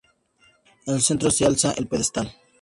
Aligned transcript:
En 0.87 0.95
el 0.95 1.01
centro, 1.03 1.29
se 1.29 1.45
alza 1.45 1.73
el 1.77 1.87
pedestal. 1.87 2.33